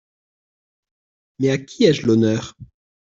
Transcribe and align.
Mais 1.37 1.51
à 1.51 1.59
qui 1.59 1.83
ai-je 1.83 2.07
l’honneur? 2.07 2.55